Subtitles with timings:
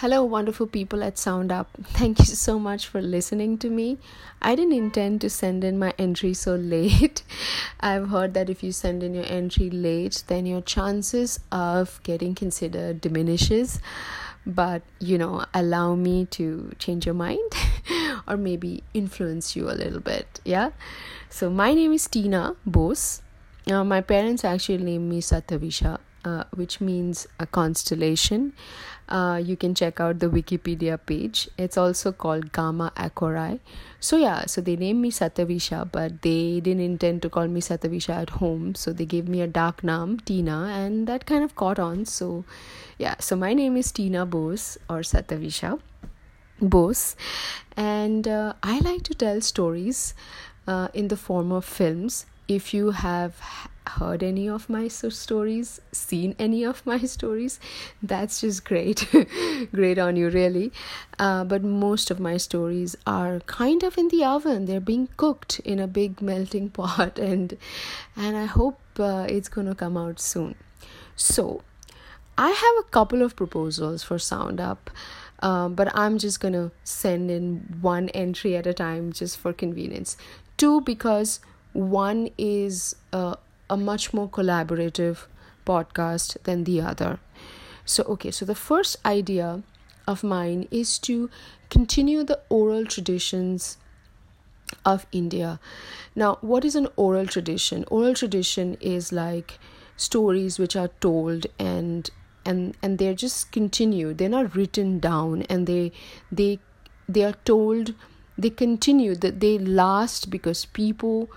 [0.00, 1.68] Hello, wonderful people at Sound Up.
[1.82, 3.98] Thank you so much for listening to me.
[4.40, 7.22] I didn't intend to send in my entry so late.
[7.80, 12.34] I've heard that if you send in your entry late, then your chances of getting
[12.34, 13.78] considered diminishes.
[14.46, 17.52] But you know, allow me to change your mind
[18.26, 20.40] or maybe influence you a little bit.
[20.46, 20.70] Yeah.
[21.28, 23.20] So, my name is Tina Bose.
[23.70, 28.52] Uh, my parents actually named me Satyavisha uh, which means a constellation.
[29.08, 31.48] Uh, you can check out the Wikipedia page.
[31.58, 33.58] It's also called Gamma Aquarii.
[33.98, 38.10] So, yeah, so they named me Satavisha, but they didn't intend to call me Satavisha
[38.10, 38.76] at home.
[38.76, 42.04] So, they gave me a dark name, Tina, and that kind of caught on.
[42.04, 42.44] So,
[42.98, 45.80] yeah, so my name is Tina Bose or Satavisha
[46.60, 47.16] Bose,
[47.76, 50.14] and uh, I like to tell stories
[50.68, 52.26] uh, in the form of films.
[52.50, 53.40] If you have
[53.86, 57.60] heard any of my stories, seen any of my stories,
[58.02, 59.06] that's just great.
[59.72, 60.72] great on you, really.
[61.16, 64.64] Uh, but most of my stories are kind of in the oven.
[64.64, 67.56] They're being cooked in a big melting pot, and
[68.16, 70.56] and I hope uh, it's gonna come out soon.
[71.14, 71.62] So,
[72.36, 74.90] I have a couple of proposals for Sound Up.
[75.38, 80.16] Uh, but I'm just gonna send in one entry at a time just for convenience.
[80.58, 81.40] Two, because
[81.72, 83.36] one is uh,
[83.68, 85.26] a much more collaborative
[85.66, 87.20] podcast than the other.
[87.84, 89.62] So, okay, so the first idea
[90.06, 91.30] of mine is to
[91.68, 93.78] continue the oral traditions
[94.84, 95.60] of India.
[96.14, 97.84] Now, what is an oral tradition?
[97.88, 99.58] Oral tradition is like
[99.96, 102.10] stories which are told and
[102.44, 104.18] and and they're just continued.
[104.18, 105.92] They're not written down and they
[106.32, 106.58] they
[107.08, 107.94] they are told
[108.38, 111.28] they continue that they last because people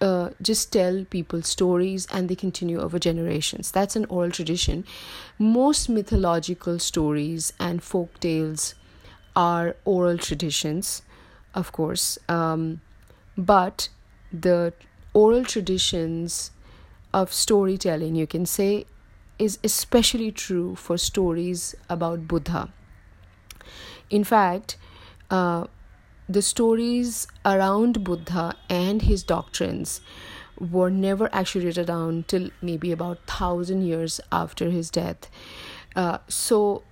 [0.00, 3.70] uh, just tell people stories and they continue over generations.
[3.70, 4.84] That's an oral tradition.
[5.38, 8.74] Most mythological stories and folk tales
[9.34, 11.02] are oral traditions,
[11.54, 12.80] of course, um,
[13.36, 13.88] but
[14.32, 14.72] the
[15.12, 16.50] oral traditions
[17.12, 18.84] of storytelling, you can say,
[19.38, 22.72] is especially true for stories about Buddha.
[24.08, 24.76] In fact,
[25.30, 25.66] uh,
[26.28, 30.00] the stories around Buddha and his doctrines
[30.58, 35.30] were never actually written down till maybe about thousand years after his death.
[35.94, 36.82] Uh, so,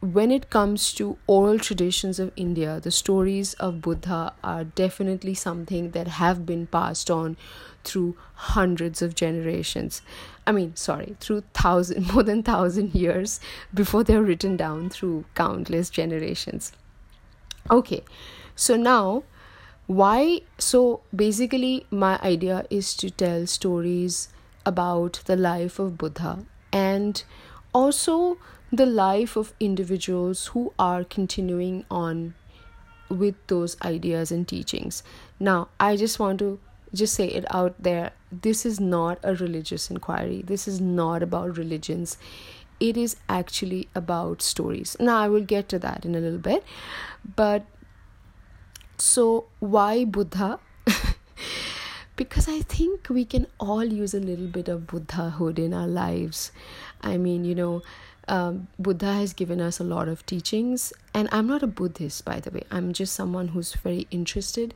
[0.00, 5.90] when it comes to oral traditions of India, the stories of Buddha are definitely something
[5.92, 7.36] that have been passed on
[7.82, 10.02] through hundreds of generations.
[10.46, 13.40] I mean, sorry, through thousand, more than thousand years
[13.72, 16.72] before they're written down through countless generations.
[17.70, 18.04] Okay,
[18.56, 19.22] so now
[19.86, 24.28] why so basically my idea is to tell stories
[24.64, 27.22] about the life of buddha and
[27.72, 28.36] also
[28.72, 32.34] the life of individuals who are continuing on
[33.08, 35.02] with those ideas and teachings.
[35.38, 36.58] Now i just want to
[36.94, 38.12] just say it out there.
[38.32, 40.42] This is not a religious inquiry.
[40.46, 42.16] This is not about religions.
[42.80, 44.96] It is actually about stories.
[44.98, 46.64] Now i will get to that in a little bit.
[47.36, 47.66] But
[48.98, 50.58] so, why Buddha?
[52.16, 56.52] because I think we can all use a little bit of Buddhahood in our lives.
[57.02, 57.82] I mean, you know,
[58.28, 62.40] um, Buddha has given us a lot of teachings, and I'm not a Buddhist, by
[62.40, 62.62] the way.
[62.70, 64.74] I'm just someone who's very interested,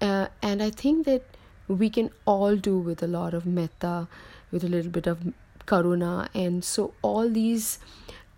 [0.00, 1.22] uh, and I think that
[1.68, 4.08] we can all do with a lot of metta,
[4.50, 5.32] with a little bit of
[5.66, 7.78] karuna, and so all these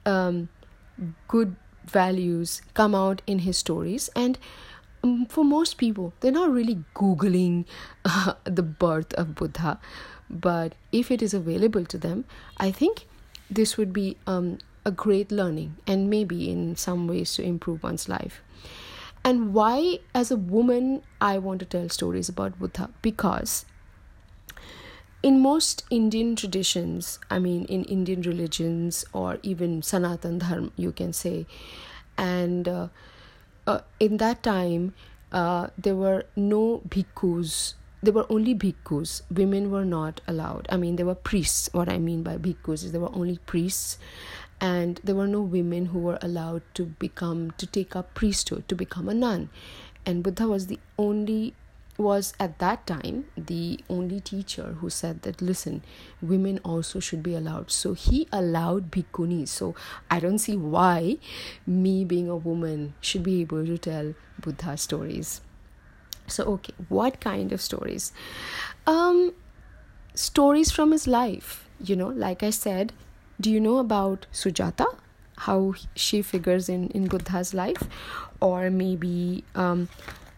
[0.05, 0.49] um,
[1.28, 1.56] good
[1.87, 4.39] values come out in his stories and
[5.28, 7.65] for most people, they're not really Googling
[8.05, 9.78] uh, the birth of Buddha.
[10.28, 12.25] But if it is available to them,
[12.59, 13.06] I think
[13.50, 18.09] this would be um, a great learning and maybe in some ways to improve one's
[18.09, 18.43] life.
[19.25, 22.91] And why, as a woman, I want to tell stories about Buddha?
[23.03, 23.66] Because
[25.22, 31.12] in most Indian traditions, I mean, in Indian religions or even Sanatan Dharma, you can
[31.12, 31.47] say,
[32.16, 32.89] and uh,
[33.66, 34.95] uh, in that time
[35.33, 37.74] uh, there were no bhikkhus.
[38.03, 39.22] There were only bhikkhus.
[39.30, 40.66] Women were not allowed.
[40.71, 41.68] I mean there were priests.
[41.72, 43.98] What i mean by bhikkhus is there were only priests.
[44.60, 48.74] And there were no women who were allowed to become to take up priesthood to
[48.74, 49.51] become a nun.
[50.07, 51.54] And buddha was the only
[51.98, 55.83] was at that time the only teacher who said that listen
[56.21, 57.71] women also should be allowed.
[57.71, 59.75] So he allowed bhikkhunis so
[60.10, 61.16] i don't see why
[61.66, 65.41] me being a woman should be able to tell buddha stories.
[66.27, 68.13] So okay what kind of stories?
[68.87, 69.33] Um
[70.15, 71.69] stories from his life.
[71.81, 72.92] You know like i said
[73.41, 74.87] do you know about sujata?
[75.39, 77.83] How she figures in in buddha's life?
[78.41, 79.89] Or maybe um,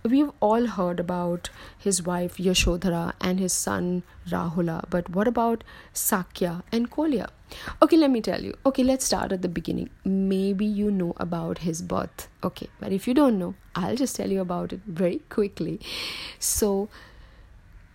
[0.08, 6.62] we've all heard about his wife Yashodhara and his son Rahula, but what about Sakya
[6.72, 7.28] and Koliya?
[7.82, 8.54] Okay, let me tell you.
[8.66, 9.90] Okay, let's start at the beginning.
[10.04, 12.28] Maybe you know about his birth.
[12.44, 15.80] Okay, but if you don't know, I'll just tell you about it very quickly.
[16.38, 16.88] So,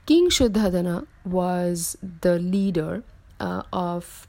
[0.05, 3.03] King Shuddhodana was the leader
[3.39, 4.27] uh, of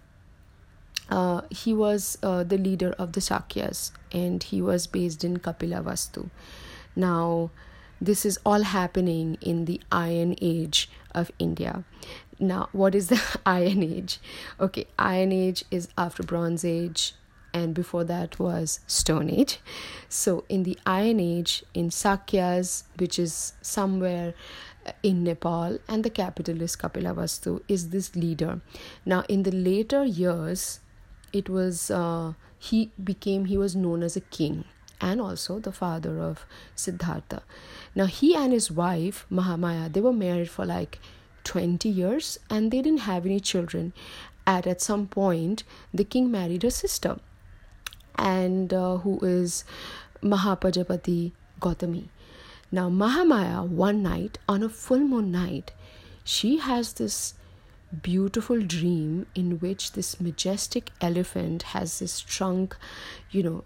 [1.09, 6.31] uh, he was uh, the leader of the Sakyas and he was based in Kapilavastu.
[6.97, 7.51] Now,
[8.00, 11.85] this is all happening in the Iron Age of India.
[12.38, 14.19] Now, what is the Iron Age?
[14.61, 17.14] Okay, Iron Age is after Bronze Age,
[17.52, 19.61] and before that was Stone Age.
[20.08, 24.35] So, in the Iron Age, in Sakyas, which is somewhere
[24.85, 28.61] uh, in Nepal, and the capital is Kapilavastu, is this leader.
[29.06, 30.81] Now, in the later years,
[31.32, 34.64] it was uh, he became he was known as a king
[35.00, 37.43] and also the father of Siddhartha.
[37.94, 40.99] Now, he and his wife, Mahamaya, they were married for like
[41.44, 43.93] 20 years and they didn't have any children.
[44.46, 47.19] At, at some point, the king married a sister,
[48.17, 49.64] and uh, who is
[50.23, 52.08] Mahapajapati Gautami.
[52.70, 55.73] Now, Mahamaya, one night, on a full moon night,
[56.25, 57.35] she has this
[58.02, 62.76] beautiful dream in which this majestic elephant has this trunk,
[63.31, 63.64] you know,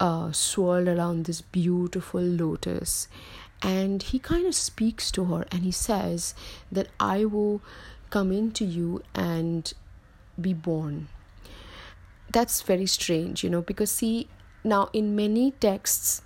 [0.00, 3.06] uh, swirled around this beautiful lotus.
[3.62, 6.34] And he kind of speaks to her and he says
[6.72, 7.60] that I will
[8.08, 9.72] come into you and
[10.40, 11.08] be born.
[12.32, 14.28] That's very strange, you know, because see,
[14.64, 16.22] now in many texts,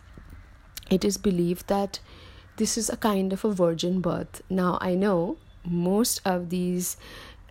[0.90, 1.98] it is believed that
[2.56, 4.42] this is a kind of a virgin birth.
[4.48, 6.96] Now, I know most of these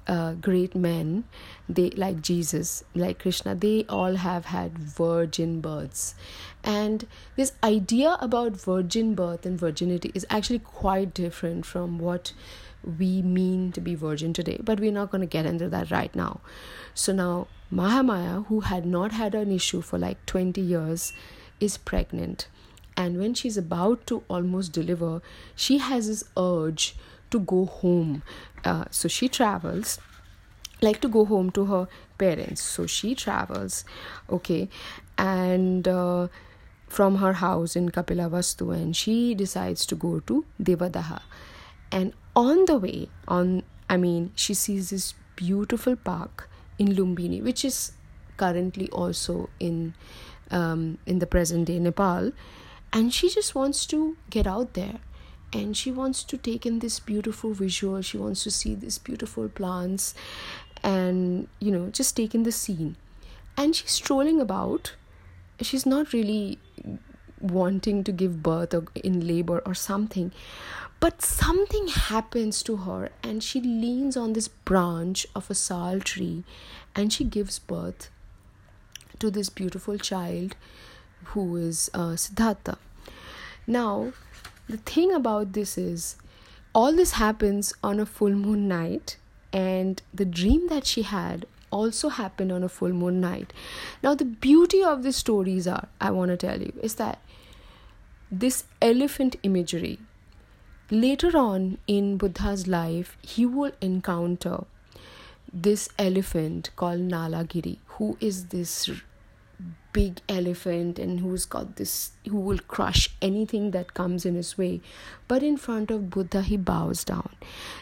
[0.07, 1.23] uh, great men
[1.69, 6.15] they like jesus like krishna they all have had virgin births.
[6.63, 12.33] And this idea about virgin birth and virginity is actually quite different from what
[13.00, 14.59] we mean to be virgin today.
[14.61, 16.41] But we're not going to get into that right now.
[16.94, 21.13] So now mahamaya who had not had an issue for like 20 years
[21.59, 22.47] is pregnant.
[22.95, 25.21] And when she's about to almost deliver
[25.55, 26.95] she has this urge
[27.33, 28.24] to go home.
[28.63, 30.00] Uh, so she travels
[30.81, 31.88] like to go home to her
[32.18, 32.62] parents.
[32.62, 33.83] So she travels
[34.30, 34.69] okay
[35.18, 36.27] and uh,
[36.88, 41.21] from her house in kapilavastu and she decides to go to devadaha.
[41.91, 47.63] And on the way on i mean she sees this beautiful park in lumbini which
[47.63, 47.91] is
[48.38, 49.94] currently also in
[50.51, 52.31] um, in the present day nepal.
[52.91, 55.00] And she just wants to get out there
[55.53, 58.01] and she wants to take in this beautiful visual.
[58.01, 60.13] She wants to see these beautiful plants
[60.83, 62.95] and you know just take in the scene.
[63.55, 64.94] And she's strolling about.
[65.61, 66.57] She's not really
[67.39, 70.31] wanting to give birth or in labor or something
[71.03, 76.45] but something happens to her and she leans on this branch of a sal tree
[76.95, 78.09] and she gives birth
[79.19, 80.55] to this beautiful child
[81.31, 82.77] who is uh, Siddhartha.
[83.67, 84.13] Now,
[84.68, 86.15] the thing about this is,
[86.74, 89.18] all this happens on a full moon night,
[89.51, 93.54] and the dream that she had also happened on a full moon night.
[94.01, 97.19] Now, the beauty of the stories are, I want to tell you, is that
[98.32, 100.00] this elephant imagery,
[100.89, 104.65] later on in Buddha's life, he will encounter
[105.51, 108.89] this elephant called Nalagiri, who is this
[109.93, 114.81] big elephant and who's got this who will crush anything that comes in his way
[115.27, 117.29] but in front of buddha he bows down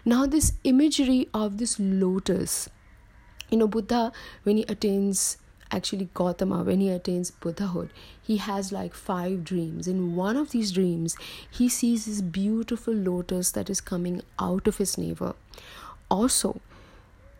[0.05, 2.69] now this imagery of this lotus
[3.49, 4.11] you know buddha
[4.43, 5.37] when he attains
[5.71, 7.91] actually Gautama, when he attains Buddhahood,
[8.21, 9.87] he has like five dreams.
[9.87, 11.15] In one of these dreams,
[11.49, 15.35] he sees this beautiful lotus that is coming out of his navel.
[16.09, 16.59] Also,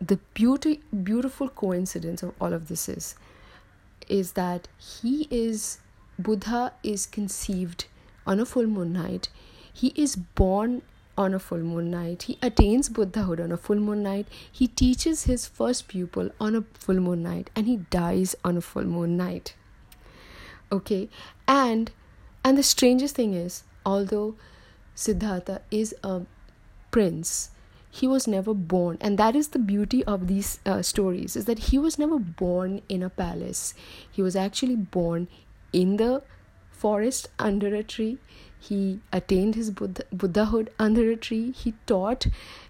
[0.00, 3.14] the beauty, beautiful coincidence of all of this is
[4.08, 5.78] is that he is
[6.18, 7.86] Buddha is conceived
[8.26, 9.28] on a full moon night.
[9.72, 10.82] He is born
[11.16, 12.24] on a full moon night.
[12.24, 14.26] He attains Buddhahood on a full moon night.
[14.50, 18.60] He teaches his first pupil on a full moon night and he dies on a
[18.60, 19.54] full moon night.
[20.70, 21.08] Okay?
[21.46, 21.90] And
[22.44, 24.34] and the strangest thing is although
[24.94, 26.22] Siddhartha is a
[26.90, 27.50] prince
[27.94, 28.96] he was never born.
[29.02, 32.80] And that is the beauty of these uh, stories is that he was never born
[32.88, 33.74] in a palace.
[34.10, 35.28] He was actually born
[35.74, 36.22] in the
[36.70, 38.16] forest under a tree.
[38.58, 41.50] He attained his Buddha- buddhahood under a tree.
[41.50, 42.26] He taught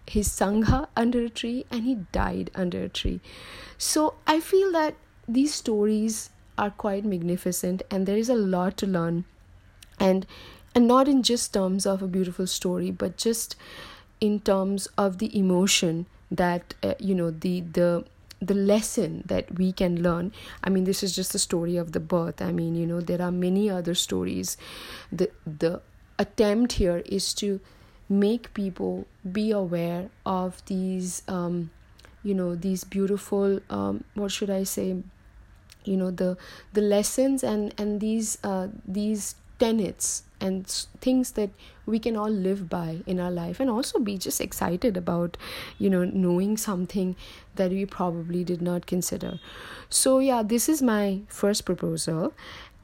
[0.08, 3.20] his sangha under a tree and he died under a tree.
[3.78, 4.96] So i feel that
[5.28, 9.24] these stories are quite magnificent and there is a lot to learn.
[10.00, 10.26] And
[10.74, 13.54] and not in just terms of a beautiful story but just
[14.22, 18.04] in terms of the emotion that uh, you know the the
[18.40, 20.32] the lesson that we can learn.
[20.64, 22.40] I mean this is just the story of the birth.
[22.40, 24.56] I mean you know there are many other stories.
[25.10, 25.82] The the
[26.18, 27.60] attempt here is to
[28.08, 31.70] make people be aware of these um
[32.22, 35.02] you know these beautiful um what should i say?
[35.84, 36.36] You know the
[36.72, 40.66] the lessons and and these uh these tenets and
[41.06, 41.50] things that
[41.86, 45.36] we can all live by in our life and also be just excited about
[45.78, 47.14] you know knowing something
[47.60, 49.38] that we probably did not consider.
[49.88, 52.34] So yeah this is my first proposal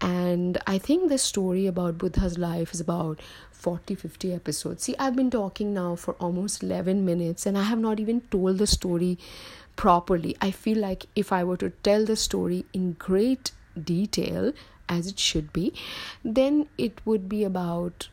[0.00, 4.84] and i think the story about buddha's life is about 40 50 episodes.
[4.84, 8.58] See i've been talking now for almost 11 minutes and i have not even told
[8.58, 9.18] the story
[9.74, 10.36] properly.
[10.40, 13.52] I feel like if i were to tell the story in great
[13.92, 14.52] detail
[14.88, 15.72] as it should be
[16.24, 18.08] then it would be about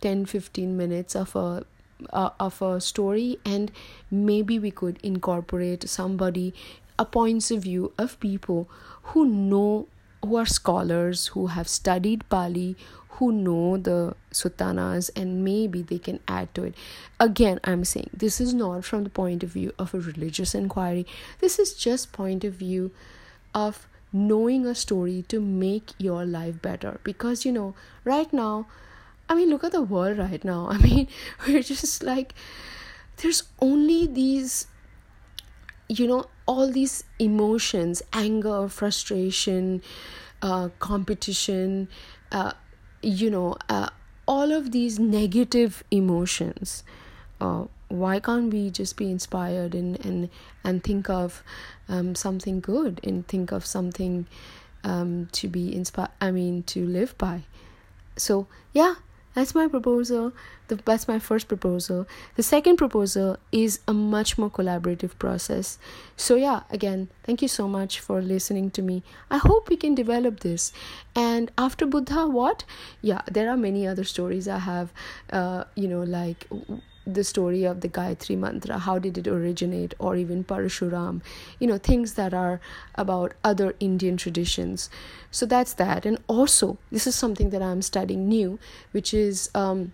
[0.00, 1.64] 10 15 minutes of a
[2.12, 3.70] uh, of a story and
[4.10, 6.52] maybe we could incorporate somebody
[6.98, 8.68] a points of view of people
[9.10, 9.86] who know
[10.22, 12.76] who are scholars who have studied pali
[13.16, 16.74] who know the suttanas and maybe they can add to it.
[17.20, 21.06] Again i'm saying this is not from the point of view of a religious inquiry.
[21.40, 22.90] This is just point of view
[23.54, 27.00] of knowing a story to make your life better.
[27.04, 28.66] Because you know right now
[29.28, 30.68] i mean look at the world right now.
[30.74, 31.08] I mean
[31.46, 32.34] we're just like
[33.18, 34.66] there's only these
[35.88, 39.82] you know all these emotions anger frustration
[40.42, 41.88] uh, competition
[42.32, 42.52] uh,
[43.02, 43.88] you know uh,
[44.26, 46.82] all of these negative emotions.
[47.40, 50.28] Uh, why can't we just be inspired and and
[50.62, 51.42] and think of
[51.88, 54.26] um, something good and think of something
[54.82, 57.42] um, to be inspired i mean to live by?
[58.16, 58.94] So yeah
[59.34, 60.32] that's my proposal.
[60.68, 62.06] The, that's my first proposal.
[62.36, 65.78] The second proposal is a much more collaborative process.
[66.16, 69.02] So yeah again thank you so much for listening to me.
[69.30, 70.72] I hope we can develop this.
[71.14, 72.64] And after buddha what?
[73.02, 74.92] Yeah there are many other stories i have
[75.32, 76.46] uh, you know like
[77.06, 81.20] the story of the Gayatri Mantra, how did it originate, or even Parashuram,
[81.58, 82.60] you know, things that are
[82.94, 84.88] about other Indian traditions.
[85.30, 86.06] So that's that.
[86.06, 88.58] And also, this is something that I'm studying new,
[88.92, 89.92] which is um,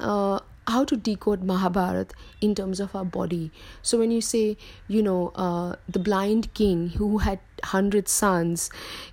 [0.00, 3.50] uh, how to decode Mahabharat in terms of our body.
[3.82, 4.56] So when you say,
[4.86, 8.70] you know, uh, the blind king who had hundred sons,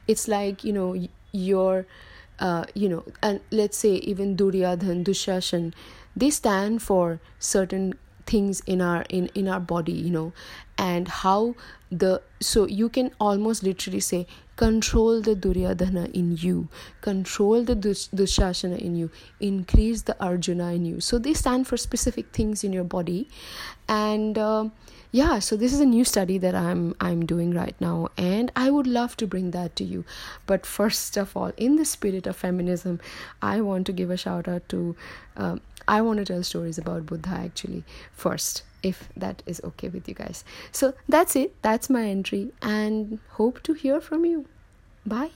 [0.08, 1.86] it's like, you know, your,
[2.40, 5.74] uh, you know, and let's say even Duryodhan, Dushashan,
[6.16, 7.94] they stand for certain
[8.26, 10.34] things in our in in our body you know
[10.78, 11.56] and how
[11.92, 16.68] the so you can almost literally say control the duryodhana in you
[17.02, 21.00] control the dus- dushasana in you increase the arjuna in you.
[21.00, 23.30] So they stand for specific things in your body.
[23.88, 24.70] And uh,
[25.12, 28.70] yeah so this is a new study that i'm i'm doing right now and i
[28.70, 30.04] would love to bring that to you.
[30.46, 33.00] But first of all in the spirit of feminism
[33.42, 34.96] i want to give a shout out to
[35.38, 40.08] um, I want to tell stories about Buddha actually first, if that is okay with
[40.08, 40.44] you guys.
[40.72, 41.56] So that's it.
[41.62, 44.46] That's my entry, and hope to hear from you.
[45.06, 45.32] Bye.